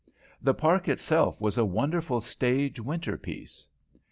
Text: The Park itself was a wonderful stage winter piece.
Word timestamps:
The 0.41 0.55
Park 0.55 0.87
itself 0.87 1.39
was 1.39 1.59
a 1.59 1.63
wonderful 1.63 2.21
stage 2.21 2.79
winter 2.79 3.19
piece. 3.19 3.67